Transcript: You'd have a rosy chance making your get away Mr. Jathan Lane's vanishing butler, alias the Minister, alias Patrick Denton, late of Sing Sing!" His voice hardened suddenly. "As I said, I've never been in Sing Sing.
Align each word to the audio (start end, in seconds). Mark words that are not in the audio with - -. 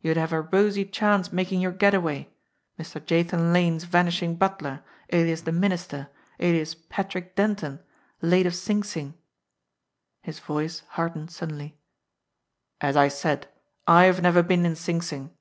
You'd 0.00 0.16
have 0.16 0.32
a 0.32 0.40
rosy 0.40 0.86
chance 0.86 1.30
making 1.30 1.60
your 1.60 1.72
get 1.72 1.92
away 1.92 2.30
Mr. 2.78 2.98
Jathan 3.04 3.52
Lane's 3.52 3.84
vanishing 3.84 4.34
butler, 4.34 4.82
alias 5.12 5.42
the 5.42 5.52
Minister, 5.52 6.08
alias 6.40 6.74
Patrick 6.74 7.36
Denton, 7.36 7.80
late 8.22 8.46
of 8.46 8.54
Sing 8.54 8.82
Sing!" 8.82 9.12
His 10.22 10.38
voice 10.38 10.84
hardened 10.92 11.30
suddenly. 11.30 11.76
"As 12.80 12.96
I 12.96 13.08
said, 13.08 13.46
I've 13.86 14.22
never 14.22 14.42
been 14.42 14.64
in 14.64 14.74
Sing 14.74 15.02
Sing. 15.02 15.36